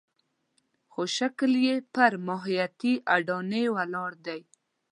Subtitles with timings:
[0.91, 4.41] خو شکل یې پر ماهیتي اډانې ولاړ دی.